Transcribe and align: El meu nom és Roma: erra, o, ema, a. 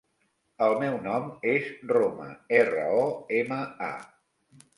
El 0.67 0.71
meu 0.83 0.95
nom 1.03 1.27
és 1.51 1.67
Roma: 1.91 2.31
erra, 2.61 2.87
o, 3.03 3.05
ema, 3.43 3.61
a. 3.91 3.93